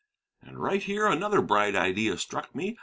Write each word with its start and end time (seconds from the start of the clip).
And 0.41 0.57
right 0.57 0.81
here 0.81 1.05
another 1.05 1.43
bright 1.43 1.75
idea 1.75 2.17
struck 2.17 2.55
me. 2.55 2.75